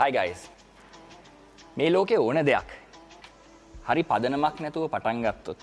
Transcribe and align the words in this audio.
හයි 0.00 0.12
guys 0.16 0.42
මේ 1.76 1.90
ලෝකෙ 1.94 2.16
ඕන 2.18 2.38
දෙයක්. 2.48 2.70
හරි 3.88 4.02
පදනමක් 4.10 4.56
නැතුව 4.64 4.84
පටන් 4.94 5.18
ගත්තොත් 5.24 5.60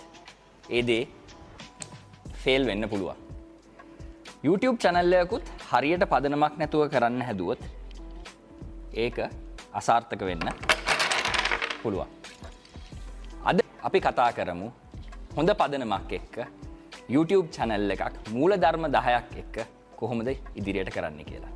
ඒ 0.78 0.82
දේ 0.90 1.04
ෆෙල් 2.42 2.64
වෙන්න 2.70 2.86
පුළුවන්. 2.92 3.18
YouTube 4.48 4.78
චැනල්ලයකුත් 4.84 5.46
හරියට 5.72 6.06
පදනමක් 6.12 6.54
නැතුව 6.62 6.84
කරන්න 6.94 7.22
හැදුවොත් 7.28 7.62
ඒක 9.04 9.18
අසාර්ථක 9.80 10.22
වෙන්න 10.30 10.46
පුළුවන්. 11.82 12.10
අද 13.50 13.60
අපි 13.90 14.00
කතා 14.08 14.30
කරමු 14.40 14.70
හොඳ 15.38 15.52
පදනමක් 15.62 16.12
එක්ක 16.20 16.38
YouTube 17.16 17.48
චැනල් 17.58 17.96
එකක් 17.96 18.22
මූල 18.36 18.54
ධර්ම 18.66 18.86
දහයක් 18.98 19.34
එක්ක 19.44 19.58
කොහොමද 20.02 20.30
ඉදිරියට 20.60 20.94
කරන්න 20.98 21.26
කියලා. 21.32 21.54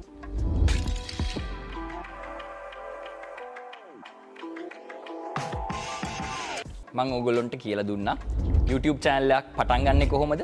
මං 6.97 7.11
ඔගොල්ලොන්ට 7.17 7.55
කියල 7.61 7.79
දුන්න 7.89 8.09
YouTube 8.71 8.99
චෑනල්ලයක් 9.05 9.45
පටන්ගන්න 9.57 10.01
කොහොමද 10.11 10.41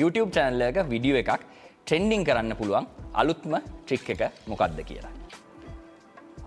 YouTube 0.00 0.30
චෑනල්ලක 0.36 0.78
විඩියෝ 0.90 1.20
එකක් 1.22 1.44
ට්‍රෙන්ඩිං 1.84 2.24
කරන්න 2.28 2.52
පුළුවන් 2.58 2.86
අලුත්ම 3.20 3.54
ට්‍රික් 3.86 4.08
එක 4.14 4.22
මොකක්ද 4.50 4.80
කියලා. 4.88 5.12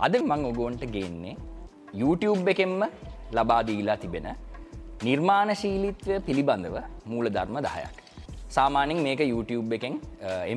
අද 0.05 0.13
මං 0.19 0.43
ඔගෝන්ට 0.51 0.83
ගේන්නේ 0.95 1.35
YouTube 2.01 2.53
එකෙන්ම 2.53 2.83
ලබාදීලා 3.37 3.97
තිබෙන 4.03 4.27
නිර්මාණශීලිත්වය 5.07 6.15
පිළිබඳව 6.27 6.77
මූල 7.11 7.27
ධර්ම 7.37 7.57
දහයක්. 7.67 7.95
සාමානින් 8.57 9.01
මේක 9.07 9.21
YouTube 9.33 9.75
එකෙන් 9.79 9.95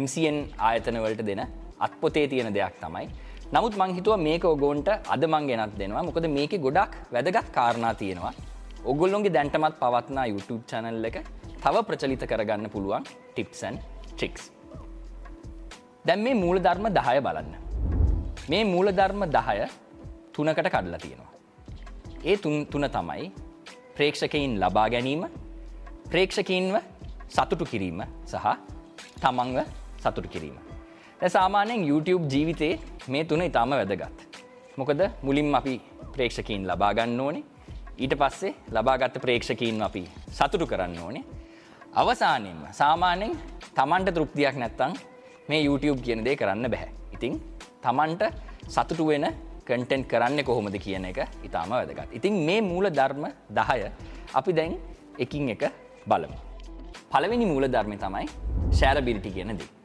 MCN 0.02 0.38
ආයතනවලට 0.68 1.24
දෙන 1.30 1.42
අත්පොතේ 1.86 2.26
තියෙන 2.32 2.52
දෙයක් 2.58 2.76
තමයි 2.84 3.06
නමුත් 3.52 3.74
මංහිතුව 3.80 4.16
මේක 4.26 4.44
ඔගෝන්ට 4.48 4.88
අද 5.14 5.22
මං 5.28 5.46
ගෙනත් 5.48 5.74
දෙනවා. 5.80 6.02
මොකද 6.08 6.26
මේක 6.36 6.52
ගොඩක් 6.64 6.92
වැදගත් 7.14 7.48
කාරණා 7.56 7.94
තියෙනවා. 7.94 8.32
ඔගොල්ලොන්ගේ 8.90 9.34
දැන්ටමත් 9.36 9.74
පවත්නා 9.82 10.24
YouTube 10.30 10.62
චැනල් 10.70 11.04
එක 11.08 11.16
තව 11.64 11.82
ප්‍රචලිත 11.88 12.24
කරගන්න 12.30 12.70
පුළුවන් 12.74 13.04
ටිප්සන් 13.34 13.76
ට්‍රික්ස් 14.14 14.44
දැන් 16.04 16.24
මේ 16.24 16.34
මූල 16.34 16.58
ධර්ම 16.66 16.88
දහය 16.98 17.18
බලන්න. 17.26 17.52
මේ 18.50 18.64
මූල 18.64 18.88
ධර්ම 18.98 19.22
දහය 19.36 19.68
තුනකට 20.34 20.68
කඩලා 20.74 21.02
තියෙනවා. 21.04 21.30
ඒ 22.24 22.36
තුන් 22.36 22.66
තුන 22.66 22.88
තමයි 22.96 23.30
ප්‍රේක්ෂකයින් 23.96 24.60
ලබා 24.62 24.88
ගැනීම 24.88 25.28
ප්‍රේක්ෂකයින්ව 26.10 26.76
සතුටු 27.28 27.64
කිරීම 27.64 28.00
සහ 28.26 28.46
තමන්ව 29.22 29.58
සතුටු 30.02 30.28
කිරීම. 30.28 30.71
සාමානයෙන් 31.28 31.84
YouTube 31.88 32.26
ජීවිතයේ 32.30 32.80
මේ 33.08 33.24
තුන 33.24 33.42
ඉතාම 33.42 33.70
වැදගත්. 33.70 34.22
මොකද 34.76 35.02
මුලින් 35.22 35.54
අපි 35.54 35.80
ප්‍රේක්ෂකීන් 36.14 36.66
ලබාගන්න 36.68 37.20
ඕනේ 37.20 37.42
ඊට 37.98 38.14
පස්සේ 38.18 38.54
ලබාගත්ත 38.70 39.20
ප්‍රේක්ෂකීන් 39.20 39.82
අපි 39.82 40.02
සතුටු 40.30 40.66
කරන්න 40.66 40.98
ඕනේ. 40.98 41.24
අවසානයෙන්ම 41.94 42.62
සාමාන්‍යෙන් 42.70 43.36
තමන්ට 43.74 44.14
තෘප්තියක් 44.14 44.56
නැත්තං 44.56 44.94
මේ 45.48 45.60
YouTube 45.62 46.00
කියන 46.02 46.24
දේ 46.24 46.36
කරන්න 46.36 46.70
බැහැ. 46.70 46.90
ඉතිං 47.14 47.40
තමන්ට 47.82 48.22
සතුටු 48.68 49.06
වෙන 49.06 49.26
කටෙන්ට් 49.64 50.08
කරන්න 50.08 50.44
කොහොමද 50.44 50.78
කියන 50.78 51.04
එක 51.04 51.20
ඉතාම 51.44 51.70
වැදගත්. 51.70 52.08
ඉතින් 52.12 52.34
මේ 52.46 52.60
මූල 52.60 52.90
ධර්ම 52.90 53.26
දහය 53.50 53.92
අපි 54.34 54.52
දැන් 54.52 54.74
එකින් 55.18 55.48
එක 55.48 55.62
බලමු. 56.06 56.38
පළවෙනි 57.12 57.46
මූල 57.46 57.68
ධර්මය 57.68 57.96
තමයි 57.96 58.26
ශෑරබිලිටි 58.72 59.30
කියන 59.30 59.56
දේ. 59.58 59.81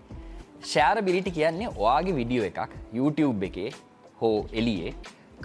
ෂෑරබිලිටි 0.63 1.31
කියන්නේ 1.38 1.69
ඔයාගේ 1.83 2.16
විඩියෝ 2.19 2.47
එකක් 2.50 2.73
YouTube 2.97 3.45
එකේ 3.50 3.69
හෝ 4.22 4.38
එලියේ 4.59 4.94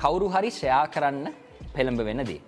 කවුරු 0.03 0.29
හරි 0.35 0.51
ෂයා 0.59 0.85
කරන්න 0.95 1.27
පෙළඹ 1.75 2.01
වෙන 2.09 2.23
දේ. 2.31 2.41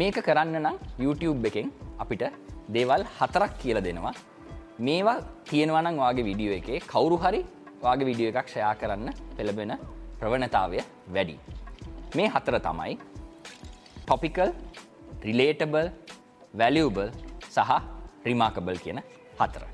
මේක 0.00 0.18
කරන්න 0.28 0.56
නම් 0.62 0.76
YouTube 1.04 1.48
එකෙන් 1.50 1.68
අපිට 2.02 2.24
දේවල් 2.76 3.04
හතරක් 3.18 3.52
කියල 3.62 3.78
දෙනවා 3.88 4.14
මේවා 4.86 5.18
තියෙනවනම් 5.50 6.00
වගේ 6.04 6.26
විඩියෝ 6.30 6.56
එකේ 6.60 6.80
කවුරු 6.92 7.18
හරි 7.24 7.40
වගේ 7.84 8.08
විඩියෝ 8.10 8.32
එකක් 8.32 8.48
ෂයා 8.54 8.74
කරන්න 8.80 9.08
පෙළබෙන 9.36 9.72
ප්‍රවණතාවය 10.20 10.80
වැඩි. 11.14 11.36
මේ 12.16 12.28
හතර 12.34 12.56
තමයි 12.66 12.94
ටොපිකල් 14.04 14.50
රිලේටබල් 15.26 15.88
වැලියබල් 16.60 17.08
සහ 17.54 17.72
රිමාකබල් 18.28 18.78
කියන 18.84 19.00
හතර. 19.40 19.64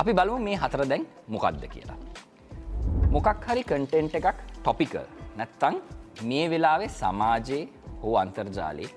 අපි 0.00 0.12
බලමු 0.18 0.38
මේ 0.46 0.56
හතර 0.62 0.82
දැන් 0.90 1.04
මොකක්ද 1.34 1.62
කියලා. 1.72 1.96
මොකක් 3.14 3.46
හරි 3.48 3.62
කන්ටෙන්ට් 3.70 4.14
එකක් 4.18 4.38
ටොපිකල් 4.58 5.06
නැත්තං 5.38 5.76
මේ 6.30 6.44
වෙලාවේ 6.52 6.90
සමාජයේ 6.98 7.62
හෝ 8.02 8.14
අන්තර්ජාලයේ 8.22 8.90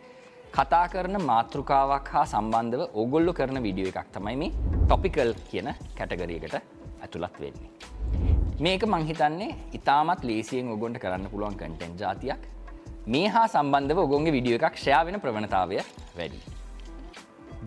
කතා 0.57 0.84
කරන 0.94 1.17
මාතෘකාවක් 1.31 2.12
හා 2.16 2.25
සම්බන්ධව 2.34 2.84
ඔගොල්ලු 3.03 3.34
කරන 3.39 3.59
විඩියෝ 3.67 3.94
එකක් 3.94 4.13
තමයි 4.16 4.35
මේ 4.44 4.51
ටොපිකල් 4.85 5.34
කියන 5.50 5.69
කැටගරියකට 5.97 6.56
ඇතුළත් 6.57 7.38
වෙන්නේ. 7.44 7.69
මේක 8.66 8.83
මංහිතන්නේ 8.94 9.51
ඉතාමත් 9.78 10.23
ලේසියෙන් 10.29 10.73
ඔගොන්ට 10.78 11.03
කරන්න 11.03 11.29
පුළුවන් 11.33 11.57
කටෙන් 11.62 12.00
ජාතියක් 12.01 12.41
මේ 13.13 13.28
හා 13.35 13.47
සම්බන්ධව 13.53 14.07
ඔගොන්ගේ 14.07 14.35
විඩියෝ 14.38 14.62
එකක් 14.62 14.78
ෂයා 14.83 15.06
වෙන 15.07 15.23
ප්‍රවණතාවය 15.23 15.79
වැඩි. 16.18 16.41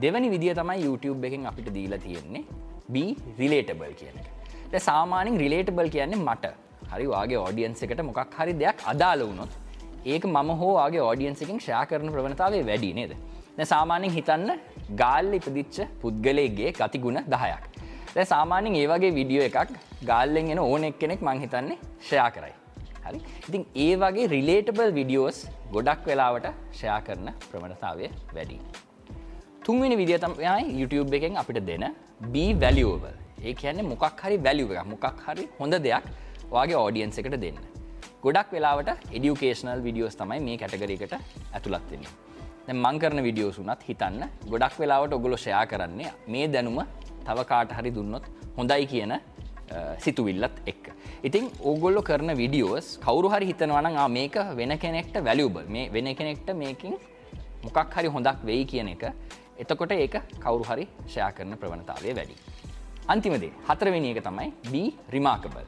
දෙවනි 0.03 0.29
විදිිය 0.35 0.55
තමයි 0.61 0.85
YouTube 0.87 1.27
එකෙන් 1.31 1.51
අපිට 1.51 1.75
දීලා 1.79 2.05
තියෙන්නේ 2.05 2.45
B 2.93 2.97
රිලේටබල් 3.41 3.93
කියන 4.01 4.17
එක. 4.21 4.29
ද 4.73 4.81
සාමානින් 4.89 5.37
රිලේටබල් 5.43 5.89
කියන්නේ 5.95 6.25
මට 6.29 6.55
හරි 6.93 7.07
වගේ 7.13 7.39
ෝඩියන්ස 7.45 7.85
එකට 7.85 8.03
මොකක් 8.09 8.35
හරි 8.39 8.55
දෙයක් 8.63 8.83
අදාල 8.93 9.23
වුණොත් 9.29 9.53
ඒක 10.13 10.25
මම 10.33 10.51
හෝගේ 10.63 11.05
ෝඩියන්සකින් 11.09 11.61
ෂා 11.67 11.85
කරන 11.91 12.13
ප්‍රවණතාවේ 12.15 12.63
වැඩි 12.71 12.91
නේද. 12.99 13.13
ද 13.59 13.69
සාමානින් 13.73 14.13
හිතන්න 14.17 14.51
ගාල්ල 15.03 15.33
ඉපදිච්ච 15.39 15.79
පුද්ගලයගේ 16.03 16.73
ගතිගුණ 16.81 17.21
දහයක්. 17.35 17.65
ද 18.15 18.27
සාමානින් 18.35 18.77
ඒවගේ 18.83 19.13
විඩියෝ 19.21 19.49
එකක් 19.51 19.73
ගාල්ලෙන් 20.11 20.53
එෙන 20.53 20.63
ඕන 20.69 20.85
එක් 20.91 20.99
කෙනෙක් 21.03 21.23
මං 21.29 21.43
හිතන්නේ 21.45 21.81
ෂයා 22.09 22.31
කරයි. 22.37 22.55
හරි 23.07 23.21
ඉතින් 23.49 23.65
ඒ 23.87 23.93
වගේ 24.03 24.31
රිලේටබල් 24.37 24.91
විඩියෝස් 25.01 25.39
ගොඩක් 25.77 26.03
වෙලාවට 26.11 26.49
ෂයා 26.79 27.01
කරන 27.07 27.29
ප්‍රමණතාවය 27.51 28.11
වැඩි. 28.37 28.59
තුන්වෙනි 29.67 29.97
විදිතමයි 30.01 30.65
YouTube 30.81 31.15
එකෙන් 31.19 31.37
අපිට 31.43 31.59
දෙන 31.69 31.85
B 32.33 32.35
වැලියෝබල් 32.63 33.15
ඒ 33.49 33.53
කියන්නේ 33.61 33.85
මොකක් 33.93 34.21
හරි 34.25 34.37
වැලිුව 34.47 34.73
එක 34.75 34.89
මොකක් 34.93 35.07
හරි 35.27 35.45
හොඳ 35.61 35.75
දෙයක් 35.87 36.05
වගේ 36.51 36.77
ඕඩියන්ස 36.81 37.19
එකට 37.21 37.37
දෙන්න. 37.45 37.59
ගොඩක් 38.25 38.51
වෙලාවට 38.55 38.91
එඩියුකේෂනල් 39.17 39.81
විඩියෝස් 39.87 40.17
තමයි 40.21 40.41
මේ 40.47 40.57
කැටගරකට 40.63 41.15
ඇතුළත්වෙන්නේ. 41.57 42.13
මං 42.83 42.99
කරන 43.03 43.21
විඩියෝසුනත් 43.29 43.87
හිතන්න 43.89 44.21
ගොඩක් 44.53 44.77
වෙලාවට 44.83 45.17
ඔගොලො 45.19 45.39
ෂයා 45.45 45.65
කරන්නේ 45.73 46.13
මේ 46.35 46.47
දැනුම 46.55 46.79
තව 47.29 47.47
කාට 47.53 47.73
හරි 47.79 47.93
දුන්නොත් 47.99 48.27
හොඳයි 48.59 48.87
කියන 48.93 49.15
සිතුවිල්ලත් 50.05 50.57
එක්. 50.73 50.85
ඉතින් 51.29 51.49
ඕගොල්ලො 51.71 52.03
කරන 52.11 52.33
විඩියෝස් 52.43 52.91
කවරු 53.07 53.33
හරි 53.35 53.49
හිතනවන 53.53 53.89
මේක 54.19 54.37
වෙන 54.61 54.79
කෙනෙක්ට 54.85 55.17
වැලියබල් 55.29 55.67
මේ 55.77 55.89
වෙන 55.97 56.15
කෙනෙක්ට 56.21 56.51
මේකින් 56.65 57.01
මොකක් 57.65 57.97
හරි 57.97 58.13
හොඳක් 58.17 58.45
වෙයි 58.51 58.65
කියන 58.73 58.93
එක 58.97 59.05
එතකොට 59.63 59.93
ඒක 59.97 60.17
කවුරු 60.45 60.65
හරි 60.71 60.85
ෂයා 61.07 61.31
කරන 61.37 61.57
ප්‍රවණතාවය 61.63 62.15
වැඩි. 62.19 62.37
අන්තිමදේ 63.09 63.53
හතරවෙනි 63.69 64.11
එක 64.15 64.23
තමයි 64.29 64.49
B 64.73 64.85
රිමාකබල්. 65.15 65.67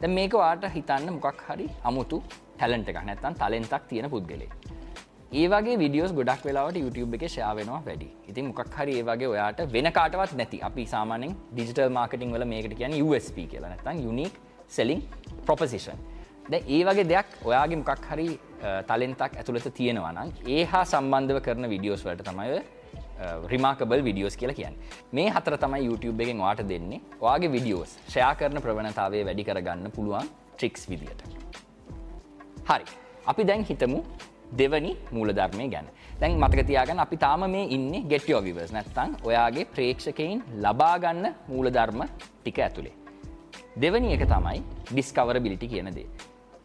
ද 0.00 0.12
මේක 0.18 0.34
වාට 0.42 0.66
හිතන්න 0.76 1.08
මොකක් 1.16 1.40
හරි 1.48 1.68
අමුතු 1.84 2.18
හැලන්ට 2.60 2.92
එක 2.92 3.00
නැත්තන් 3.08 3.40
තලෙන්තක් 3.42 3.82
තියෙන 3.90 4.10
පුද්ගලේ. 4.14 4.50
ඒවගේ 5.32 5.74
විඩියෝස් 5.82 6.12
ගොඩක් 6.12 6.44
වෙලාවට 6.46 6.78
YouTube 6.82 7.12
එක 7.16 7.24
ශාවෙනවා 7.34 7.80
වැඩි 7.88 8.08
ඉතින් 8.30 8.46
මොකක් 8.48 8.72
හරි 8.78 8.94
ඒවගේ 9.00 9.28
ඔයාට 9.34 9.60
වෙන 9.74 9.88
කාටවත් 9.98 10.32
නැති 10.40 10.58
අපි 10.68 10.86
සාමානෙන් 10.94 11.36
ඩිජිටල් 11.52 11.92
මාර්කටිං 11.98 12.32
වල 12.34 12.44
මේකට 12.52 12.74
කියන 12.80 12.96
USP 13.04 13.38
කියලා 13.52 13.70
නැතන් 13.74 14.00
යුනික් 14.06 14.40
සෙලින් 14.76 15.02
ප්‍රොපසිෂන් 15.46 16.00
ද 16.50 16.62
ඒ 16.76 16.80
වගේ 16.88 17.06
දෙයක් 17.12 17.38
ඔයාගේ 17.50 17.78
මොකක් 17.82 18.10
හරි 18.10 18.26
තලෙන්තක් 18.90 19.38
ඇතුළත 19.40 19.70
තියෙනවනම් 19.78 20.34
ඒ 20.56 20.64
හා 20.72 20.84
සම්බන්ධව 20.84 21.38
කරන 21.46 21.70
විඩියෝස් 21.74 22.02
වලට 22.08 22.26
තමයි 22.30 22.60
Uh, 23.20 23.48
රිමාකබල් 23.52 24.02
විඩියෝස් 24.06 24.36
කියලා 24.40 24.56
කියන්න. 24.58 24.76
මේ 25.16 25.28
හතර 25.36 25.56
තමයි 25.64 25.80
YouTube 25.88 26.22
එකෙන් 26.24 26.38
වාට 26.44 26.62
දෙන්නේ. 26.70 27.00
ඔයාගේ 27.20 27.50
විඩියෝස් 27.56 27.90
ෂයා 28.08 28.32
කරන 28.40 28.62
ප්‍රවණතාවේ 28.66 29.24
වැඩි 29.28 29.44
කරගන්න 29.48 29.92
පුළුවන් 29.96 30.30
ට්‍රික්ස් 30.56 30.88
විදියට. 30.90 31.20
හරි. 32.70 32.86
අපි 33.30 33.44
දැන් 33.50 33.64
හිතමු 33.70 33.98
දෙවනි 34.60 34.92
මූලධර්මය 35.16 35.66
ගැන. 35.74 35.90
දැන් 36.20 36.40
මතකතියාගන්න 36.44 37.00
අපි 37.04 37.16
තාම 37.26 37.44
මේ 37.56 37.66
ඉන්න 37.76 37.92
ගෙටියෝ 38.12 38.40
විවර්ස් 38.46 38.72
නැත්තං 38.76 39.12
ඔයාගේ 39.28 39.66
ප්‍රේක්ෂකයින් 39.74 40.42
ලබාගන්න 40.64 41.28
මූලධර්ම 41.52 42.02
ටික 42.40 42.58
ඇතුළේ 42.64 42.96
දෙවනි 43.82 44.16
එක 44.16 44.24
තමයි 44.32 44.58
ඩිස්කවර 44.90 45.40
බිලිටි 45.44 45.68
කියනදේ 45.74 46.08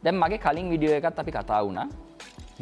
දැන් 0.04 0.18
මගේ 0.24 0.44
කලින් 0.46 0.74
විඩියෝ 0.74 0.98
එකත් 1.00 1.20
අපි 1.24 1.32
කතා 1.38 1.62
වුණා. 1.68 1.88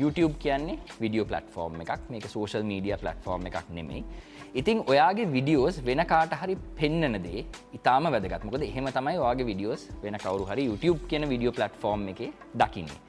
YouTube 0.02 0.36
කියන්නේ 0.44 0.78
විඩියෝ 1.04 1.26
පලටෆෝර්ම් 1.32 1.82
එකක්. 1.84 2.04
මේක 2.14 2.26
සෝෂල් 2.36 2.64
මීඩිය 2.72 2.96
පලටෆෝර්ම් 3.02 3.46
එකක් 3.50 3.68
නෙමෙයි. 3.78 4.04
ඉතින් 4.60 4.84
ඔයාගේ 4.92 5.28
විඩියෝස් 5.36 5.78
වෙන 5.88 6.02
කාට 6.12 6.34
හරි 6.42 6.56
පෙන්නන 6.80 7.18
දේ 7.26 7.46
ඉතාම 7.78 8.10
වැදගත්. 8.16 8.44
මොකද 8.48 8.64
එහෙම 8.70 8.90
තමයි 8.98 9.18
ඔයාගේ 9.24 9.48
විඩියෝස් 9.52 9.84
වෙන 10.04 10.18
කවරු 10.26 10.46
හරි 10.52 10.66
YouTube 10.70 11.02
කියන 11.10 11.26
විඩියෝ 11.34 11.56
පලට්ෆෝර්ම් 11.60 12.08
එක 12.14 12.22
දකින්නේ. 12.62 13.00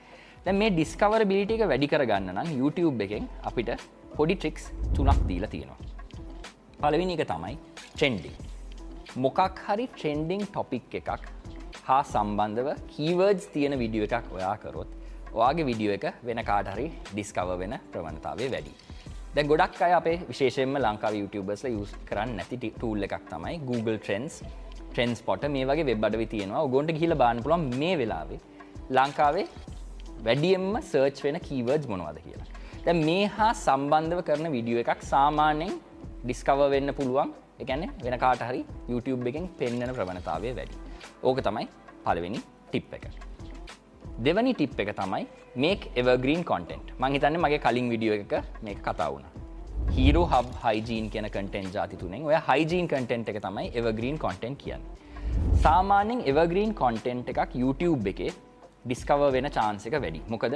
දැ 0.45 0.55
මේ 0.61 0.71
ඩිස්කවර 0.77 1.25
බිලිට 1.33 1.53
එක 1.57 1.65
වැඩි 1.73 1.91
කරගන්න 1.93 2.33
නම් 2.37 2.51
YouTube 2.61 3.05
එකෙන් 3.07 3.29
අපිට 3.51 3.71
පොඩි 4.17 4.37
ට්‍රික්ස් 4.41 4.65
තුනක් 4.97 5.23
දීලා 5.31 5.53
තියෙනවා. 5.55 5.79
පලවිනි 6.83 7.15
එක 7.17 7.25
තමයි 7.31 7.57
ට්‍රෙන්ඩිං 7.95 8.35
මොකක් 9.25 9.41
හරි 9.69 9.87
ට්‍රෙන්ඩිං 9.95 10.43
ටොපික් 10.51 10.95
එකක් 11.01 11.25
හා 11.87 12.03
සම්බන්ධව 12.13 12.69
කීවර්ඩ්ස් 12.93 13.47
තියෙන 13.55 13.75
විඩියෝ 13.83 14.09
එකක් 14.19 14.29
ඔයා 14.37 14.57
කරොත් 14.65 14.91
ඔයාගේ 15.39 15.67
විඩියෝ 15.71 15.95
එක 15.99 16.07
වෙන 16.29 16.41
කාටහරි 16.51 16.87
ඩිස්කව 17.13 17.49
වෙන 17.63 17.75
ප්‍රවණතාවේ 17.93 18.49
වැඩි. 18.55 18.73
දැ 19.37 19.45
ගොඩක් 19.53 19.81
අය 19.87 19.93
අපේ 20.01 20.17
විශේෂෙන්ම 20.31 20.77
ලංකාව 20.85 21.15
YouTubeබස්ල 21.21 21.69
යස් 21.71 21.93
කරන්න 22.11 22.33
නැති 22.41 22.59
ටූල් 22.65 23.07
එකක් 23.07 23.25
තමයි 23.33 23.57
Google 23.71 23.99
Trends 24.07 24.37
ට්‍රෙන්ස් 24.91 25.21
පොට 25.29 25.47
මේ 25.55 25.65
වගේ 25.71 25.87
වෙබ්බඩවි 25.91 26.27
තියෙනවා 26.35 26.65
ගොන්ට 26.75 26.93
ගිල 27.01 27.15
බාන 27.23 27.43
පුළන් 27.47 27.65
මේ 27.81 27.95
වෙලාවේ 28.03 28.41
ලංකාවේ 28.99 29.47
වැඩියෙන්ම 30.29 30.71
සර්ච් 30.91 31.19
වෙන 31.27 31.39
කීවර්ඩ් 31.49 31.91
මොනවද 31.93 32.21
කියලා. 32.27 32.49
දැ 32.87 32.97
මේ 33.09 33.27
හා 33.37 33.53
සම්බන්ධව 33.65 34.23
කරන 34.31 34.49
විඩියෝ 34.57 34.85
එකක් 34.85 35.03
සාමාන්‍යෙන් 35.13 35.75
ඩිස්කව 36.25 36.63
වෙන්න 36.77 36.97
පුළුවන් 37.01 37.35
එකන 37.65 37.85
වෙන 38.07 38.19
කාට 38.25 38.49
හරි 38.49 38.63
YouTube 38.93 39.31
එකෙන් 39.33 39.47
පෙන්න්නන 39.61 39.97
ප්‍රවණතාවය 39.99 40.57
වැඩි. 40.61 40.83
ඕක 41.29 41.39
තමයි 41.49 41.69
පලවෙනි 42.07 42.41
ටිප් 42.71 42.99
එක. 42.99 43.07
දෙවනි 44.23 44.53
ටිප් 44.55 44.81
එක 44.81 44.91
තමයි 44.99 45.27
මේක් 45.57 45.87
එවග්‍රීන් 45.97 46.43
කොන්ටෙන්ට් 46.45 46.93
මංහිතන්න 46.99 47.39
මගේ 47.45 47.59
කලින් 47.59 47.89
විඩියෝ 47.93 48.19
එක 48.19 48.35
මේ 48.63 48.75
කතා 48.87 49.09
වුණ. 49.13 49.25
හීරෝ 49.97 50.27
හබ් 50.33 50.47
හයිජීන් 50.65 51.11
කියන 51.11 51.27
කටෙන්් 51.37 51.67
ජාති 51.77 51.97
තුනෙන් 51.97 52.23
ඔය 52.31 52.37
හයිජීන් 52.49 52.89
කටෙන්ට් 52.89 53.33
එක 53.33 53.41
තමයි 53.47 53.67
එවග්‍රීන් 53.75 54.19
කොන්ටෙන්ට් 54.19 54.59
කියන්න. 54.63 54.83
සාමාන්‍යෙන් 55.63 56.23
එවග්‍රීන් 56.33 56.75
කොන්ටෙන්ට් 56.75 57.29
එකක් 57.33 57.59
YouTube 57.63 58.09
එකේ 58.13 58.33
ඩිස්කව 58.87 59.23
වෙන 59.37 59.51
චාන්සක 59.59 59.95
වැඩි 60.05 60.23
මොකද 60.29 60.55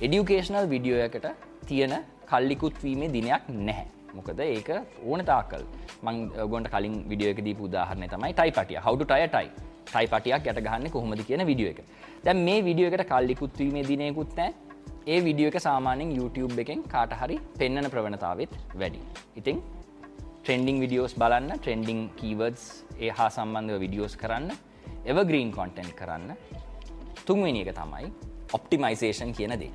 එඩියුකේෂනල් 0.00 0.66
විඩියෝ 0.74 1.00
එකට 1.08 1.26
තියෙන 1.68 1.94
කල්ලිකුත් 2.30 2.84
වීමේ 2.84 3.12
දිනයක් 3.16 3.48
නැහැ 3.68 3.99
මොකද 4.16 4.40
ඒක 4.46 4.70
ඕන 5.04 5.24
තාකල්. 5.32 5.64
මං 6.04 6.16
ගොන්ට 6.52 6.70
කලින් 6.74 6.96
විඩියෝ 7.10 7.34
එක 7.34 7.42
දී 7.48 7.56
පුදාහරණය 7.62 8.08
තමයි 8.14 8.32
ටයි 8.38 8.56
පටිය. 8.58 8.80
හවඩු 8.86 9.04
ටය 9.10 9.28
ටයි 9.34 9.48
ටයි 9.86 10.06
පටියක් 10.12 10.48
යට 10.52 10.60
ගහන්න 10.66 10.90
කොහොමද 10.94 11.22
කියන 11.28 11.44
විඩියෝ 11.50 11.74
එක. 11.74 11.80
දැන් 12.24 12.44
මේ 12.48 12.60
විඩියෝ 12.68 12.92
එකට 12.92 13.08
කල්ලිකුත්වීමේ 13.12 13.84
දිනයකුත් 13.90 14.32
නෑ 14.38 14.52
ඒ 15.06 15.20
විඩියෝ 15.26 15.52
එක 15.52 15.60
සාමානෙන් 15.66 16.10
YouTube 16.16 16.56
එකෙන් 16.62 16.82
කාට 16.94 17.12
හරි 17.20 17.36
පෙන්න්නන 17.60 17.90
ප්‍රවණතාවත් 17.94 18.56
වැඩි. 18.80 19.00
ඉතිං 19.40 19.60
ට්‍රෙන්ඩිං 20.42 20.80
විඩියෝස් 20.82 21.14
බලන්න 21.22 21.52
ට්‍රෙන්ඩිං 21.56 22.00
කීවර්ඩස් 22.18 22.66
ඒ 23.04 23.10
හා 23.18 23.30
සම්බන්ධව 23.36 23.80
විඩියෝස් 23.84 24.16
කරන්න 24.22 24.50
එව 25.10 25.18
ග්‍රීන් 25.30 25.50
කොන්ටෙන්ට් 25.56 25.94
කරන්න 26.00 26.30
තුන්වෙනි 27.26 27.62
එක 27.64 27.72
තමයි 27.80 28.12
ඔප්ටිමයිසේෂන් 28.58 29.32
කියන 29.38 29.54
දේ. 29.62 29.72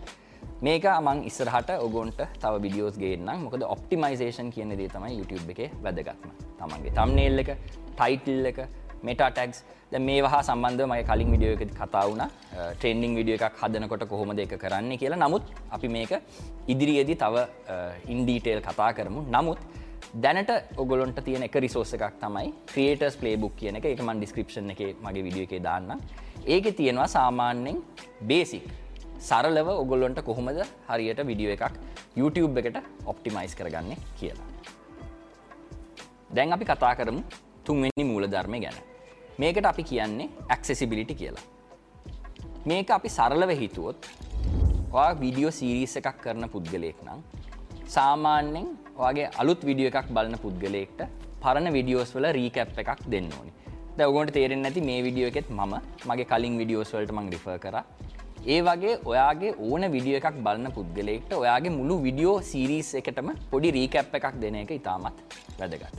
මේක 0.66 0.86
අමං 0.92 1.20
ඉස්සරහට 1.30 1.70
ඔගොන්ට 1.86 2.20
තව 2.42 2.54
විඩියෝස් 2.66 2.96
ගේන්නම්. 3.02 3.44
මොකද 3.46 3.64
ඔප්ටිමයිසේෂන් 3.76 4.50
කියන 4.56 4.72
දේ 4.80 4.90
තමයි 4.96 5.18
YouTube 5.20 5.52
එක 5.54 5.60
වැදගත්ම. 5.86 6.30
තමන්ගේ 6.60 6.94
තම්නේල් 6.98 7.42
එක 7.44 7.50
ටයිටල් 8.00 8.50
එක 8.52 8.60
මෙටටක්ස් 9.08 9.60
ද 9.92 10.02
මේ 10.08 10.22
වහා 10.26 10.42
සම්බන්ධ 10.48 10.88
මයි 10.92 11.04
කලින් 11.10 11.32
විඩියෝ 11.36 11.58
එක 11.58 11.74
කතා 11.82 12.04
වුණ. 12.10 12.24
ට්‍රෙන්ඩිං 12.80 13.14
විඩියෝ 13.20 13.40
එකක් 13.40 13.60
හදනකොට 13.64 14.06
කොහොමද 14.14 14.40
එක 14.46 14.56
කරන්න 14.64 14.94
කියලා. 15.02 15.20
නමුත් 15.26 15.44
අපි 15.78 15.90
මේක 15.98 16.14
ඉදිරියේදී 16.74 17.18
තව 17.24 17.46
ඉන්ඩීටේල් 18.16 18.62
කතා 18.70 18.90
කරමු. 19.00 19.22
නමුත් 19.36 19.60
දැනට 20.24 20.52
ඔගොලොන්ට 20.84 21.20
තියෙන 21.28 21.46
එක 21.50 21.58
රිසෝස 21.66 21.94
එකක් 21.98 22.16
තමයි 22.24 22.50
ක්‍රේටර්ස් 22.74 23.18
පලේබුක් 23.22 23.54
කියන 23.60 23.78
එක. 23.82 23.86
එකමන් 23.92 24.24
ඩිස්ක්‍රපෂන් 24.24 24.74
එක 24.74 24.82
මගේ 25.06 25.26
විඩියෝ 25.28 25.50
එක 25.50 25.64
දාන්න 25.68 25.94
ඒක 26.56 26.66
තියෙනවා 26.80 27.08
සාමාන්‍යෙන් 27.18 27.78
බේසික් 28.32 28.66
සරලව 29.20 29.70
ඔගොල්ලොන්ට 29.84 30.20
කොහොමද 30.30 30.62
හරියට 30.90 31.22
විඩියෝ 31.30 31.56
එකක් 31.58 31.76
YouTube 32.18 32.60
එකට 32.62 32.78
ඔප්ටිමයිස් 33.06 33.56
කරගන්න 33.56 33.96
කියලා. 34.20 34.48
දැන් 36.36 36.54
අපි 36.54 36.66
කතා 36.66 36.94
කරමු 37.00 37.24
තුන්වෙනි 37.66 38.06
මූල 38.12 38.28
ධර්මය 38.28 38.60
ගැන. 38.66 38.78
මේකට 39.40 39.66
අපි 39.66 39.84
කියන්නේ 39.84 40.30
ඇක්සෙසිබිලිටි 40.50 41.16
කියලා. 41.22 41.46
මේක 42.66 42.90
අපි 42.90 43.10
සරලව 43.10 43.52
හිතුවොත් 43.62 44.08
විඩියෝ 45.22 45.52
සීරීස් 45.52 45.96
එකක් 46.00 46.18
කරන 46.24 46.50
පුද්ගලයෙක් 46.54 47.00
නම් 47.06 47.22
සාමාන්‍යෙන් 47.96 48.68
වගේ 48.98 49.28
අලුත් 49.42 49.62
විඩියෝ 49.70 49.92
එකක් 49.92 50.10
බලන 50.18 50.38
පුද්ගලයෙක්ට 50.44 51.02
පරණ 51.44 51.74
විඩියෝස් 51.78 52.12
වල 52.16 52.28
රීකැප් 52.40 52.80
එකක් 52.84 53.02
දෙන්න 53.14 53.30
ඕනි 53.38 53.52
දැවගොට 53.98 54.32
තේරෙන් 54.38 54.62
නැති 54.66 54.82
මේ 54.90 55.02
විඩියෝ 55.08 55.32
එකෙත් 55.32 55.50
ම 55.50 55.62
මගේ 56.10 56.28
කලින් 56.32 56.56
විඩියෝස් 56.62 56.94
වලට 56.96 57.14
මං 57.18 57.30
රිෆ 57.34 57.46
කර 57.66 57.78
ඒ 58.54 58.58
වගේ 58.66 58.96
ඔයාගේ 59.12 59.52
ඕන 59.68 59.84
විඩිය 59.94 60.16
එකක් 60.18 60.36
බලන්න 60.46 60.74
පුද්ගලෙක්ට 60.76 61.32
ඔයාගේ 61.38 61.72
මුළු 61.78 61.96
විඩියෝ 62.04 62.36
සිරිස් 62.50 62.90
එකටම 63.00 63.30
පොඩි 63.52 63.70
රීකැප් 63.78 64.12
එකක් 64.18 64.36
දෙන 64.42 64.58
එක 64.60 64.72
ඉතාමත් 64.76 65.18
වැදගත්. 65.60 65.96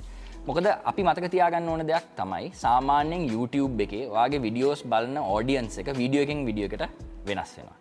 මොකද 0.47 0.67
අපි 0.91 1.03
මතක 1.07 1.31
තියාගන්න 1.35 1.71
ඕන 1.73 1.83
දෙයක් 1.89 2.07
තමයි 2.19 2.45
සාමාන්‍යයෙන් 2.63 3.25
YouTube 3.33 3.83
එකේ 3.87 4.05
ඔයාගේ 4.13 4.41
විඩියෝස් 4.47 4.83
බලන 4.93 5.19
ඕඩියන්ස් 5.23 5.79
එක 5.83 5.89
විඩියෝ 6.01 6.27
එකෙන් 6.27 6.45
විඩියෝ 6.49 6.71
එකට 6.71 6.85
වෙනස් 7.29 7.53
වෙනවා. 7.59 7.79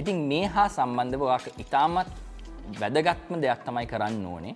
ඉතින් 0.00 0.18
මේ 0.30 0.46
හා 0.54 0.68
සම්බන්ධව 0.68 1.22
ඉතාමත් 1.64 2.08
වැදගත්ම 2.80 3.34
දෙයක් 3.44 3.60
තමයි 3.66 3.86
කරන්න 3.92 4.24
ඕනේ 4.26 4.54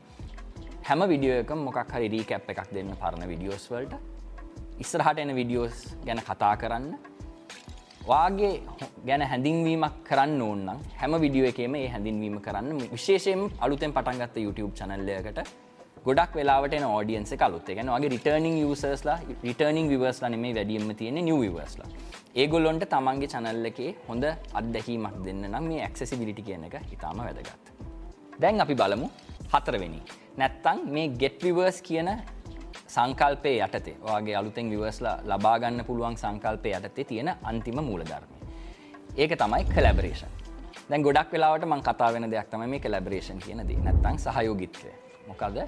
හැම 0.88 1.00
විඩියෝ 1.12 1.42
එක 1.42 1.52
මොකක් 1.66 1.92
හරි 1.94 2.08
රීකැප් 2.14 2.48
එකක් 2.52 2.72
දෙන්න 2.76 2.94
පරණ 3.02 3.28
විඩියෝස් 3.32 3.66
වලට 3.72 3.94
ඉස්සරහට 4.84 5.22
එන 5.24 5.34
විඩියෝස් 5.40 5.84
ගැන 6.06 6.24
කතා 6.28 6.54
කරන්න 6.62 6.88
වාගේ 8.06 8.52
ගැන 9.06 9.22
හැඳින්වීමක් 9.30 9.94
කරන්න 10.08 10.42
ඕන්න 10.42 10.68
හැම 11.00 11.14
විඩියෝ 11.24 11.48
එකේම 11.52 11.76
ඒ 11.76 11.86
හැඳින්වීම 11.94 12.36
කරන්න 12.40 12.82
විශේෂයෙන් 12.92 13.42
අලුතෙන් 13.64 13.94
පටන්ගත්ත 13.96 14.36
YouTube 14.44 14.74
චනල්ලයකට 14.80 15.40
ගොඩක් 16.06 16.36
වෙලාට 16.38 16.76
ෝඩියන්ස 16.88 17.32
කලුත් 17.40 17.70
එකන 17.72 17.90
වගේ 17.94 18.12
රිටර්නිං 18.14 18.58
යසස්ලා 18.60 19.16
රිටර්නිං 19.48 19.88
විවර්ස්ලා 19.92 20.30
නෙමේ 20.34 20.54
වැඩියම 20.58 20.94
තියෙන 21.00 21.18
නිව 21.28 21.40
විවර්ස්ලා 21.44 21.88
ඒගොල්ලොන්ට 22.36 22.86
තමන්ගේ 22.92 23.32
චනල්ල 23.32 23.70
එකේ 23.72 23.90
හොඳ 24.08 24.24
අත්දැකීමක් 24.60 25.18
දෙන්න 25.26 25.42
නම් 25.50 25.66
මේ 25.70 25.82
ඇක්සසිබිලිටි 25.84 26.46
කියන 26.48 26.68
එක 26.68 26.76
ඉතාම 26.92 27.24
වැදගත්. 27.24 27.72
දැන් 28.40 28.60
අපි 28.60 28.74
බලමු 28.74 29.08
හතරවෙනි. 29.52 30.00
නැත්තං 30.38 30.86
මේ 30.94 31.08
ගෙට් 31.22 31.42
විවර්ස් 31.46 31.80
කියන 31.88 32.10
සංකල්පය 32.86 33.52
යටතේ 33.58 33.96
වගේ 34.02 34.36
අලුතෙන් 34.40 34.70
විවර්ස්ලා 34.70 35.16
ලබාගන්න 35.30 35.84
පුළුවන් 35.86 36.16
සංකල්පය 36.16 36.70
යටතේ 36.78 37.04
තියෙන 37.04 37.30
අන්තිම 37.42 37.78
මූලධර්මය. 37.84 38.36
ඒක 39.16 39.32
තමයි 39.42 39.64
කලබරේෂන් 39.74 40.30
දැන් 40.90 41.02
ගොඩක් 41.02 41.32
වෙලාවට 41.32 41.66
මං 41.66 41.82
කතා 41.82 42.12
වෙන 42.12 42.30
දෙයක් 42.30 42.50
තම 42.50 42.68
මේ 42.70 42.80
කලබරේෂන් 42.80 43.38
කියන 43.44 43.66
දී 43.68 43.80
නැත්තං 43.86 44.18
සහයෝගිත්වය 44.24 44.92
මොකද 45.28 45.58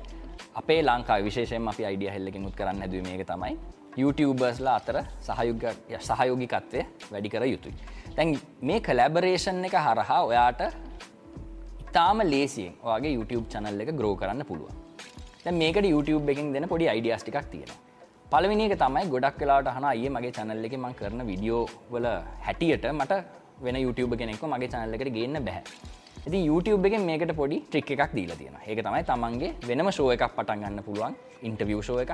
අපේ 0.54 0.80
ලංකා 0.82 1.18
විශේෂයෙන් 1.25 1.68
අපි 1.68 1.84
අයිඩිය 1.90 2.10
හෙල්ලෙක 2.14 2.38
මුත් 2.44 2.56
කරන්න 2.56 2.82
හැදුව 2.82 3.02
මේක 3.08 3.26
තමයි 3.26 3.58
YouTubeර්ස්ලා 3.98 4.75
අතර 4.80 4.96
සහයෝගිකත්වය 6.00 6.82
වැඩි 7.12 7.28
කර 7.28 7.44
යුතුයි. 7.44 7.75
තැන් 8.16 8.38
මේ 8.62 8.80
කලබරේෂන් 8.80 9.64
එක 9.64 9.75
හරහා 9.87 10.20
ඔයාට 10.25 10.60
ඉතාම 11.88 12.20
ලේසියෙන් 12.32 12.75
වගේ 12.84 13.14
YouTube 13.16 13.46
චනල් 13.52 13.80
එක 13.80 13.90
ග්‍රෝ 14.00 14.14
කරන්න 14.16 14.46
පුළුවන්. 14.50 14.88
මේකට 15.47 15.87
YouTube 15.87 16.30
එකින් 16.30 16.52
දෙන 16.52 16.68
පොඩි 16.68 16.88
අයිඩියස් 16.88 17.23
ටිකක් 17.23 17.47
තියෙන 17.50 17.71
පලවිනික 18.30 18.73
තමයි 18.78 19.04
ගොඩක් 19.12 19.38
කලාට 19.40 19.68
හන 19.75 19.85
අය 19.90 20.09
මගේ 20.09 20.33
චැනල්ල 20.38 20.64
එක 20.68 20.75
මං 20.78 20.95
කරන 20.99 21.23
විඩියෝ 21.30 21.62
වල 21.92 22.07
හැටියට 22.47 22.85
මට 22.92 23.12
වෙන 23.64 23.76
YouTube 23.76 24.16
කෙනෙක් 24.18 24.42
මගේ 24.42 24.68
චැනල්ල 24.68 24.95
එකට 24.95 25.12
ගන්න 25.14 25.45
බැහැ. 25.47 25.62
ඇති 26.26 26.40
YouTube 26.49 26.88
එක 26.88 26.99
මේකට 27.09 27.33
පොඩි 27.40 27.61
ට්‍රික් 27.71 27.90
එකක් 27.95 28.12
දීලා 28.18 28.37
තියෙන 28.40 28.57
ඒක 28.66 28.80
තමයි 28.87 29.02
තමන්ගේ 29.11 29.54
වෙනම 29.68 29.90
ෂෝ 29.90 30.11
එකක් 30.14 30.25
පටන් 30.37 30.64
ගන්න 30.64 30.85
පුළුවන් 30.88 31.14
ඉන්ටවිය් 31.50 31.80
ෂෝ 31.83 31.99
එක 32.04 32.12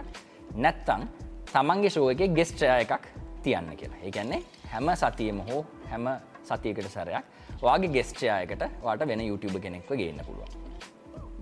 නැත්තං 0.66 1.09
තමන්ගේ 1.54 1.90
ෂෝ 1.95 2.11
එක 2.12 2.23
ගෙස්ට්‍රය 2.38 2.69
එකක් 2.85 3.09
තියන්න 3.45 3.73
කියලා. 3.81 4.00
ඒකන්නේ 4.07 4.43
හැම 4.73 4.93
සතියම 5.02 5.40
හෝ 5.49 5.64
හැම 5.90 6.07
සතියකට 6.50 6.93
සරයක් 6.97 7.25
වගේ 7.64 7.95
ගෙස්ට්‍රයකට 7.97 8.62
වාට 8.85 9.09
වෙන 9.09 9.26
YouTube 9.31 9.59
කෙනෙක්ව 9.66 9.90
ගන්න 9.97 10.25
පුළුවන්. 10.28 10.74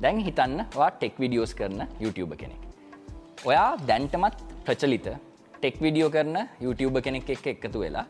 දැන් 0.03 0.19
හිතන්න 0.27 0.59
වා 0.79 0.91
ටෙක් 0.95 1.15
විඩියෝස් 1.23 1.53
කරන 1.59 1.81
YouTube 2.05 2.37
කෙනෙක්. 2.41 2.63
ඔයා 3.49 3.71
දැන්ටමත් 3.89 4.39
ප්‍රචලිත 4.67 5.07
ටෙක් 5.57 5.77
විඩියෝ 5.85 6.11
කරන 6.15 6.37
YouTube 6.65 7.01
කෙනෙක් 7.07 7.31
එක් 7.35 7.47
එකතු 7.53 7.79
වෙලා 7.85 8.07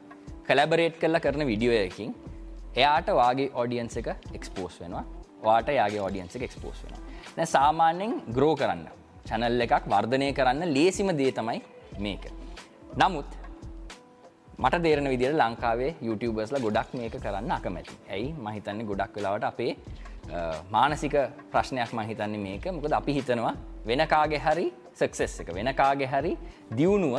කලබරේට් 0.48 0.96
කරලා 1.02 1.24
කරන 1.24 1.42
විඩියෝයකින් 1.50 2.10
එයාට 2.80 3.08
වාගේ 3.20 3.50
ඔඩියන්ස 3.62 3.96
එක 4.00 4.08
එක්ස්පෝස් 4.38 4.76
වෙනවා 4.82 5.04
වාට 5.46 5.68
යාගේ 5.78 6.02
ඔඩියන්ස 6.08 6.36
එක 6.38 6.44
එක්ස්පෝස් 6.48 6.78
වෙන 6.84 6.94
දැ 7.36 7.46
සාමාන්‍යෙන් 7.56 8.14
ග්‍රෝ 8.36 8.54
කරන්න 8.62 8.86
චැනල් 9.28 9.64
එකක් 9.66 9.84
වර්ධනය 9.94 10.28
කරන්න 10.38 10.74
ලේසිම 10.76 11.10
දේ 11.20 11.32
තමයි 11.38 11.60
මේක. 12.06 12.24
නමුත් 13.02 13.28
මට 14.62 14.80
දේරන 14.86 15.08
විදිර 15.12 15.34
ලංකාවේ 15.42 15.92
YouTubeබස්ල 16.08 16.56
ගොඩක් 16.64 16.90
මේක 17.00 17.14
කරන්න 17.26 17.52
අකමැති 17.58 17.94
ඇයි 18.14 18.32
මහිතන්නේ 18.46 18.88
ගොඩක් 18.92 19.14
වෙලාවට 19.18 19.46
අපේ 19.50 19.72
මානසික 20.70 21.14
ප්‍රශ්නයක් 21.52 21.92
මං 21.92 22.06
හිතන්නේ 22.10 22.38
මේක 22.38 22.66
මොකද 22.72 22.92
අපි 22.92 23.12
හිතනවා 23.12 23.54
වෙන 23.86 24.02
කාගේ 24.06 24.38
හරි 24.38 24.66
සක්සෙස් 24.94 25.40
එක 25.40 25.54
වෙන 25.54 25.74
කාගේ 25.74 26.06
හරි 26.06 26.32
දියුණුව 26.76 27.16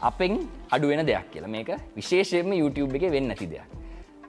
අපෙන් 0.00 0.32
අඩුවෙන 0.70 1.06
දෙයක් 1.06 1.26
කියලා 1.32 1.52
මේක 1.56 1.70
විශේෂයෙන්ම 1.96 2.52
YouTube 2.52 2.96
එක 2.96 3.04
වෙන්න 3.12 3.30
ඇති 3.30 3.46
දෙයක්. 3.46 3.66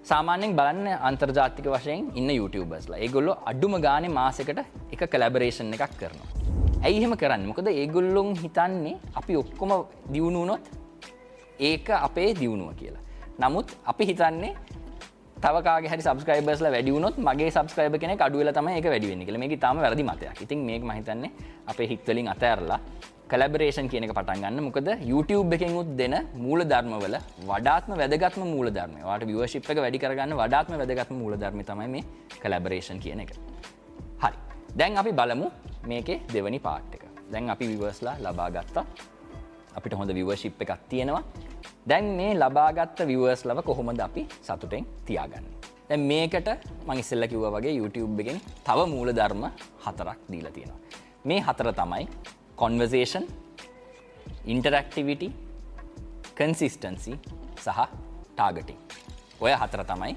සාමාන්‍යෙන් 0.03 0.55
බලන්න 0.55 0.87
අන්තර්ජාතික 1.07 1.67
වශයෙන් 1.67 1.99
ඉන්න 2.15 2.29
YouTubeබස්ලා 2.31 2.99
ඒගොල්ලො 3.05 3.33
අඩුම 3.45 3.73
ගාන 3.81 4.05
මාසකට 4.11 4.59
එක 4.93 5.01
කලබරේෂන් 5.13 5.73
එකක් 5.77 5.93
කරනවා. 5.99 6.29
ඇයි 6.85 6.97
එහෙම 6.99 7.13
කරන්න 7.21 7.43
මොකද 7.49 7.67
ඒගොල්ලොන් 7.73 8.29
හිතන්නේ 8.43 8.95
අපි 9.15 9.35
ඔක්කොම 9.35 9.71
දියුණුනොත් 10.13 10.65
ඒක 11.59 11.89
අපේ 11.99 12.29
දියුණුව 12.33 12.73
කියලා. 12.79 13.03
නමුත් 13.39 13.67
අපි 13.85 14.03
හිතන්නේ 14.11 14.53
තවකාගේ 15.43 15.89
හරි 15.91 16.03
සබස්ක්‍රයිබර්ස්ල 16.05 16.67
වැඩියුනොත් 16.73 17.15
මගේ 17.27 17.49
සබස්ක්‍රයිබ 17.49 17.95
කෙනෙ 18.01 18.13
අඩුවල 18.25 18.51
තම 18.57 18.67
එක 18.71 18.87
වැඩිවෙන්න 18.93 19.23
කළ 19.27 19.39
මේ 19.41 19.57
තම 19.57 19.77
වැරදි 19.85 20.03
මතයක්. 20.03 20.41
ඉතින් 20.45 20.59
මේ 20.67 20.79
මහිතන්නේ 20.81 21.31
අපේ 21.71 21.87
හිත්වලින් 21.91 22.27
අතඇරලා 22.33 22.79
කලබරේෂන් 23.31 23.87
කියන 23.91 24.05
එක 24.05 24.13
පටන්ගන්න 24.17 24.61
මොකද 24.67 24.89
YouTube 25.11 25.55
එකෙන් 25.57 25.73
උත් 25.81 25.89
දෙන 25.99 26.15
මූල 26.35 26.61
ධර්මවල 26.71 27.15
වඩාත්ම 27.49 27.91
වැදගත්ම 28.01 28.43
මූල 28.53 28.69
ධර්ම 28.69 28.95
වාට 29.09 29.25
විවශිප් 29.29 29.69
එක 29.73 29.81
වැඩි 29.85 30.01
කරගන්න 30.03 30.37
වඩාත්ම 30.41 30.77
වැදගත්ම 30.81 31.15
මූල 31.21 31.33
ධර්ම 31.43 31.63
තමයි 31.69 31.87
මේ 31.95 32.03
කලබරේෂන් 32.43 32.99
කියන 32.99 33.23
එක. 33.25 33.31
හරි. 34.23 34.37
දැන් 34.77 34.97
අපි 34.97 35.11
බලමු 35.11 35.47
මේකේ 35.87 36.19
දෙවනි 36.33 36.59
පාට් 36.59 36.93
එක. 36.95 37.03
දැන් 37.31 37.49
අපි 37.49 37.65
විවර්ස්ලා 37.71 38.15
ලබා 38.25 38.49
ගත්තා. 38.51 38.85
අපිට 39.77 39.93
හොඳ 39.93 40.13
විවර්ශිප් 40.13 40.61
එකක් 40.61 40.77
තියෙනවා. 40.89 41.23
දැන් 41.89 42.05
මේ 42.17 42.31
ලබාගත්ත 42.35 42.99
විවර්ස් 43.09 43.43
ලව 43.45 43.63
කොහොමද 43.69 44.01
අපි 44.07 44.23
සතුටෙන් 44.47 44.85
තියාගන්න. 45.07 45.45
දැ 45.89 45.97
මේකට 46.09 46.49
මංඉස්සල්ල 46.87 47.27
කිව්ව 47.31 47.45
වගේ 47.55 47.73
YouTube 47.79 48.21
එකෙන් 48.23 48.37
තව 48.67 48.79
මූල 48.93 49.09
ධර්ම 49.19 49.43
හතරක් 49.85 50.19
දීලා 50.31 50.53
තියෙනවා. 50.57 50.79
මේ 51.29 51.39
හතර 51.47 51.69
තමයි 51.79 52.05
කොන්වර්සේෂන් 52.55 53.25
ඉන්ටරක්ටිවිටි 54.45 55.27
කන්සිස්ටන්සි 56.37 57.13
සහ 57.65 57.81
ටාගටිං 58.35 58.79
ඔය 59.41 59.51
හතර 59.61 59.83
තමයි 59.91 60.15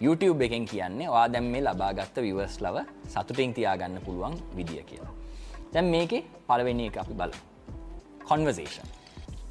YouTube 0.00 0.44
එකෙන් 0.46 0.64
කියන්නේ 0.72 1.10
වා 1.14 1.26
දැම් 1.32 1.48
මේ 1.54 1.64
ලබාගත්ත 1.66 2.16
විවර්ස් 2.26 2.60
ලව 2.60 2.86
සතුටින් 3.08 3.54
තියාගන්න 3.54 4.00
පුළුවන් 4.06 4.38
විදිිය 4.56 4.84
කියලා. 4.90 5.14
දැන් 5.72 5.86
මේක 5.94 6.12
පළවෙනි 6.48 6.86
එක 6.90 6.96
අපි 7.02 7.14
බල 7.14 7.32
කොන්වර්සේෂන් 8.28 8.99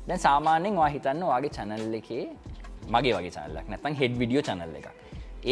දැන් 0.09 0.21
සාමාන්‍යෙන් 0.27 0.75
වා 0.81 0.89
හිතන්න 0.93 1.23
වගේ 1.31 1.51
චැනල් 1.57 1.93
එකේ 1.97 2.23
මගේ 2.93 3.13
වගේ 3.17 3.33
චනල්ලක් 3.35 3.67
නැතන් 3.71 3.95
හෙඩ් 3.99 4.13
විඩියෝ 4.21 4.43
චනල්ල 4.47 4.75
එක 4.79 4.87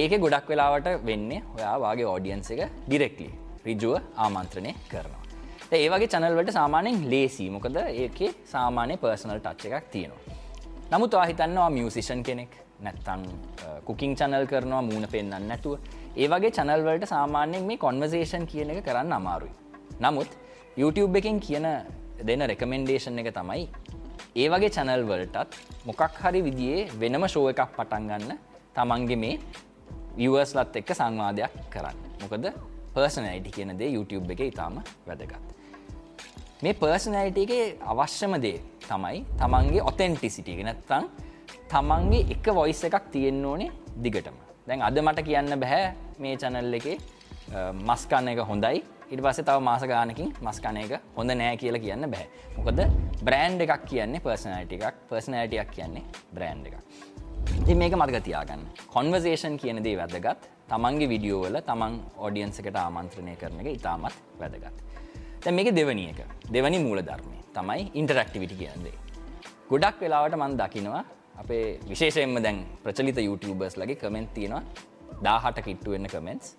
ඒක 0.02 0.14
ගොඩක් 0.24 0.48
වෙලාවට 0.52 0.88
වෙන්නේ 1.10 1.42
ඔයා 1.56 1.76
වගේ 1.84 2.08
ෝඩියන්ස 2.14 2.50
එක 2.56 2.62
ඩිරෙක්ලි 2.88 3.28
රිජුව 3.68 3.96
ආමන්ත්‍රණය 4.26 4.72
කරනවා. 4.92 5.24
ඒවගේ 5.80 6.10
චනල්වට 6.14 6.52
සාමානෙන් 6.58 6.98
ලේසි 7.12 7.46
මොකද 7.56 7.78
ඒක 8.04 8.20
සාමානය 8.54 8.96
පර්සනල් 9.04 9.42
ටච් 9.46 9.72
එකක් 9.80 9.92
තියෙනවා. 9.94 10.38
නමුත් 10.92 11.14
හිතන්නවා 11.30 11.70
මියසිෂන් 11.78 12.24
කෙනෙක් 12.30 12.54
නැත්තං 12.86 13.24
කුකින් 13.88 14.16
චනල් 14.20 14.46
කරනවා 14.52 14.82
මූුණ 14.88 15.08
පෙන්න්න 15.14 15.48
නැතුව 15.52 15.78
ඒවගේ 16.24 16.52
චනල්වලට 16.58 17.06
සාමාන්‍යෙන් 17.14 17.70
මේ 17.70 17.78
කොන්වසේෂන් 17.86 18.46
කියන 18.52 18.74
එක 18.74 18.82
කරන්න 18.88 19.14
අමාරුයි. 19.20 19.54
නමුත් 20.06 20.30
YouTube 20.78 21.18
එකෙන් 21.22 21.40
කියන 21.48 21.68
දෙන 22.28 22.42
රෙකමෙන්ඩේෂන් 22.52 23.22
එක 23.22 23.32
තමයි 23.38 23.68
ඒ 24.41 24.48
වගේ 24.53 24.70
චැනල් 24.75 25.03
වලටත් 25.10 25.56
මොකක් 25.88 26.17
හරි 26.24 26.39
විදිේ 26.48 26.79
වෙනම 27.01 27.24
ශෝ 27.34 27.46
එකක් 27.51 27.62
පටන් 27.77 28.03
ගන්න 28.10 28.34
තමන්ගේ 28.75 29.17
මේ 29.24 29.36
විවර්ස්ලත් 30.17 30.75
එක්ක 30.79 30.91
සංවාදයක් 31.00 31.53
කරන්න. 31.74 31.98
මොකද 32.22 32.46
පර්සනයිටි 32.96 33.51
කියන 33.56 33.72
දේ 33.79 33.89
YouTube 33.96 34.29
එක 34.34 34.41
ඉතාම 34.51 34.75
වැදගත්. 35.08 35.34
මේ 36.63 36.74
පර්සනයිටගේ 36.82 37.63
අවශ්‍යම 37.94 38.36
දේ 38.46 38.60
තමයි 38.89 39.24
තමන්ගේ 39.41 39.88
ඔතෙන්ටිසිටිය 39.91 40.63
නැත්තං 40.67 41.10
තමන්ගේ 41.74 42.27
එක 42.36 42.46
වොයිස් 42.60 42.84
එකක් 42.89 43.10
තියෙන්න්න 43.15 43.46
ඕනේ 43.51 43.72
දිගටම. 44.03 44.38
දැන් 44.67 44.86
අද 44.89 45.00
මට 45.06 45.25
කියන්න 45.29 45.60
බැහැ 45.63 45.86
මේ 46.20 46.36
චැනල් 46.44 46.77
එක 46.79 46.88
මස්කන්න 47.89 48.34
එක 48.34 48.44
හොඳයි. 48.51 48.84
ඉට 49.12 49.22
පස 49.24 49.40
තව 49.40 49.60
මාස 49.68 49.84
ගානකින් 49.92 50.34
මස්කන 50.46 50.78
එක 50.82 50.94
හොඳ 51.18 51.32
නෑ 51.42 51.56
කියලා 51.62 51.82
කියන්න 51.86 52.08
බෑ. 52.14 52.26
මොකද 52.58 52.80
බ්‍රෑන්් 53.28 53.62
එකක් 53.66 53.86
කියන්නේ 53.92 54.24
පර්සනයිට 54.26 54.74
එකක්. 54.78 54.96
පර්සනයිටයක් 55.10 55.72
කියන්නේ 55.78 56.04
බ්‍රෑන්් 56.36 56.66
එක 56.68 56.76
ති 57.66 57.76
මේක 57.76 57.96
මතක 57.96 58.24
තියාගන්න. 58.28 58.64
කොන්වර්සේෂන් 58.96 59.56
කියන 59.62 59.84
දේ 59.86 59.96
වැදගත්. 60.02 60.50
තමන්ගේ 60.70 61.10
විඩියෝවල 61.14 61.60
තමන් 61.70 61.96
ඔඩියන්සකට 62.28 62.80
ආමන්ත්‍රණය 62.84 63.36
කරන 63.42 63.64
එක 63.64 63.72
ඉතාමත් 63.80 64.18
වැදගත්. 64.42 64.76
තැ 65.44 65.52
මේක 65.52 65.72
දෙවනි 65.80 66.10
එක. 66.12 66.20
දෙවනි 66.52 66.84
මූල 66.86 67.00
ධර්මය 67.10 67.38
තමයි 67.58 67.92
ඉන්ටරක්ටිවිටි 68.02 68.60
කියන්දේ 68.62 68.96
ගොඩක් 69.70 70.04
වෙලාවට 70.04 70.36
මන් 70.42 70.60
දකිනවා 70.60 71.04
අපේ 71.42 71.66
විශේෂයෙන්ම 71.90 72.38
දැන් 72.44 72.60
ප්‍රචලිත 72.84 73.18
YouTubers 73.28 73.76
ලගේ 73.82 74.00
කමෙන්ත් 74.04 74.34
තියෙනවා. 74.36 74.64
දාහට 75.24 75.60
කිට්ටු 75.66 75.92
වෙන්න 75.96 76.08
කමෙන්ස් 76.14 76.56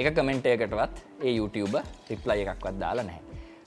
එක 0.00 0.08
කමෙන්ටයකටවත් 0.16 0.94
ඒ 1.26 1.32
YouTube 1.38 1.78
රිප්ලයි 2.10 2.44
එකක්වත් 2.52 2.76
දාලා 2.82 3.04
නැහැ. 3.08 3.22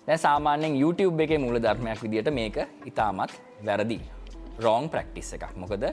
දැ 0.07 0.17
සාමාන්‍යෙන් 0.25 0.77
YouTube 0.81 1.23
එක 1.25 1.33
මුල 1.45 1.59
ධර්මයක් 1.65 2.01
විදිට 2.05 2.29
මේක 2.37 2.57
ඉතාමත් 2.89 3.33
වැරදි 3.67 3.99
රෝං 4.65 4.87
ප්‍රක්ටිස් 4.93 5.33
එකක් 5.37 5.53
මොකද 5.63 5.85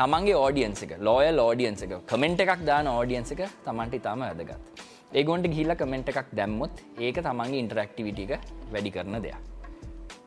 තමන්ගේ 0.00 0.36
ෝඩියන්ස 0.42 0.82
එක 0.86 0.92
ලෝය 1.08 1.32
ෝඩියන්ස 1.46 1.82
එක 1.86 1.94
කමෙන්ට් 2.12 2.44
එකක් 2.44 2.62
දාන 2.70 2.92
ෝඩියන්ස 2.92 3.32
එක 3.34 3.42
තමන්ට 3.66 3.98
ඉතාම 4.00 4.20
වැදගත්. 4.26 4.60
ඒගොන්ට 5.18 5.48
ගිල්ල 5.56 5.74
කමෙන්ට් 5.82 6.12
එකක් 6.12 6.28
දැම්මුත් 6.40 6.84
ඒක 7.06 7.24
තමන්ගේ 7.28 7.62
ඉන්ටරක්ටිවිටික 7.64 8.32
වැඩි 8.72 8.90
කරන 8.96 9.16
දෙයක්. 9.24 9.38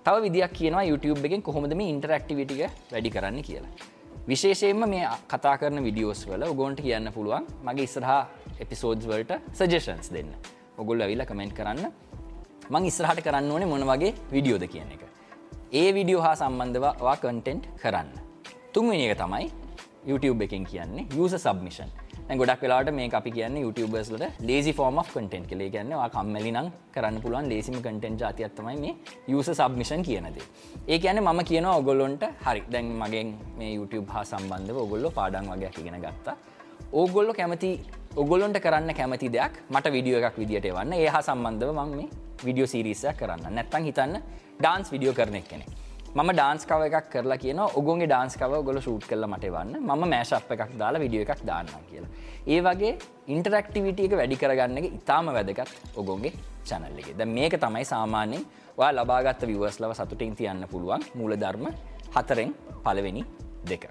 තව 0.05 0.15
විදියක් 0.25 0.53
කියන 0.60 0.75
YouTube 0.91 1.25
එකෙන් 1.27 1.41
කොහොමද 1.50 1.74
මේ 1.79 1.93
ඉන්ටරක්ටිවිටික 1.95 2.69
වැඩි 2.91 3.10
කරන්න 3.15 3.43
කියලා. 3.50 3.92
විශේෂයෙන්ම 4.27 4.83
මේ 4.87 5.07
කතා 5.31 5.55
කරන 5.61 5.83
විඩියෝස් 5.83 6.21
වල 6.29 6.43
උගොන්ට 6.51 6.79
කියන්න 6.85 7.11
පුළුවන් 7.15 7.47
මගේ 7.67 7.87
ඉස්රහා 7.89 8.21
එපිසෝඩ්ස් 8.63 9.07
වලට 9.11 9.39
සජේෂන්ස් 9.59 10.11
දෙන්න. 10.15 10.29
ඔගොල්ල 10.77 11.03
ඇවිල්ල 11.05 11.25
කමෙන්ට් 11.31 11.55
කරන්න. 11.57 11.89
මං 12.69 12.85
ඉස්රහට 12.91 13.23
කරන්න 13.25 13.51
ඕනේ 13.51 13.67
මොන 13.67 13.83
වගේ 13.91 14.13
විඩියෝද 14.31 14.63
කියන 14.73 14.93
එක. 14.95 15.03
ඒ 15.73 15.89
විඩියෝ 15.97 16.23
හා 16.25 16.35
සම්බන්ධවා 16.35 17.17
කන්ටෙන්ට් 17.23 17.67
කරන්න. 17.81 18.09
තුන්වෙනි 18.73 19.09
එක 19.09 19.17
තමයි 19.23 19.51
YouTube 20.07 20.43
එකෙන් 20.47 20.65
කියන්නේ 20.71 21.05
යස 21.19 21.35
සබ්මිෂන් 21.37 21.91
ගොඩක් 22.29 22.61
වෙලාට 22.63 22.89
මේ 22.97 23.09
අපි 23.19 23.31
කියන්න 23.35 23.55
YouTubeබර්ස්ලට 23.61 24.39
ලේසි 24.49 24.71
ෆෝර්ම 24.77 24.99
කටෙන්ට් 25.07 25.47
කලේ 25.49 25.69
ගන්නවා 25.73 26.07
කම්මලි 26.13 26.51
නම් 26.53 26.67
කරන්න 26.95 27.17
පුළුවන් 27.23 27.49
ලේසිම 27.51 27.75
කටෙන්ට් 27.85 28.21
ජාතියත්තමයි 28.21 28.77
මේ 28.83 28.93
යස 29.27 29.49
සබ්මිෂන් 29.51 30.03
කියනද. 30.07 30.37
ඒ 30.87 30.99
කියන 30.99 31.19
ම 31.21 31.43
කියන 31.49 31.65
ඔගොල්ලොන්ට 31.65 32.23
හරි 32.45 32.61
දැන් 32.73 32.93
මගෙන් 33.01 33.33
මේ 33.57 33.73
YouTube 33.75 34.07
හා 34.07 34.23
සම්බන්ධව 34.23 34.77
ඔගොල්ලො 34.85 35.11
පාඩන් 35.11 35.51
වගේ 35.53 35.71
ඉගෙන 35.81 35.99
ගත්තා. 36.05 36.35
ඕගොල්ලො 36.93 37.33
කැමති 37.33 37.71
ඔගොලොන්ට 38.15 38.59
කරන්න 38.65 38.95
කැමති 38.99 39.33
දෙයක් 39.35 39.53
මට 39.69 39.93
විඩියෝ 39.97 40.23
එකක් 40.23 40.37
විදිට 40.43 40.69
වන්න 40.77 40.93
ඒ 40.93 41.09
සම්බන්ධව 41.21 41.71
මං 41.79 41.95
මේ 41.97 42.09
විඩියෝ 42.45 42.67
සිරිසයක් 42.67 43.17
කරන්න. 43.19 43.47
නැත්තන් 43.57 43.83
හිතන්න 43.89 44.19
ඩාන්ස් 44.59 44.91
විඩියෝ 44.95 45.15
කරනෙක් 45.19 45.47
කෙනෙ 45.51 45.65
ම 46.15 46.29
ඩාන්ස් 46.29 46.63
කව 46.70 46.88
එකක් 46.88 47.08
කරලා 47.13 47.38
කියන 47.43 47.60
ඔගොගේ 47.79 48.08
ඩාන්ස් 48.10 48.36
කව 48.41 48.60
ගොල 48.67 48.77
ෂූට් 48.82 49.05
කල 49.12 49.25
මට 49.27 49.50
වන්න 49.55 49.79
ම 49.82 50.03
මෑශප් 50.03 50.51
එකක් 50.55 50.75
දාලා 50.82 51.01
විඩියෝ 51.03 51.25
එකක් 51.25 51.41
දාන්න 51.50 51.72
කියලා. 51.89 52.12
ඒ 52.53 52.60
වගේ 52.67 52.91
ඉන්ටරක්ටිවිට 53.36 54.03
එක 54.05 54.13
වැඩි 54.20 54.38
කරගන්න 54.43 54.77
එක 54.82 54.88
ඉතාම 55.00 55.34
වැදගත් 55.38 55.98
ඔගොන්ගේ 56.01 56.34
චැනල්ලෙගේ 56.70 57.17
ද 57.17 57.29
මේක 57.38 57.58
තමයි 57.65 57.86
සාමාන්‍යෙන් 57.93 58.46
වා 58.77 58.93
ලබාගත්ත 58.93 59.50
විවර්ස් 59.50 59.82
ලව 59.82 59.98
සතුටින් 59.98 60.38
තියන්න 60.39 60.70
පුළුවන් 60.72 61.10
මූල 61.17 61.34
ධර්ම 61.43 61.67
හතරෙන් 62.15 62.53
පළවෙනි 62.86 63.25
දෙක. 63.72 63.89